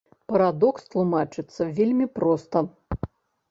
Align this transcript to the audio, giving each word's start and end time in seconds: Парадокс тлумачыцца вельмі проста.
Парадокс 0.29 0.87
тлумачыцца 0.93 1.69
вельмі 1.81 2.05
проста. 2.19 2.67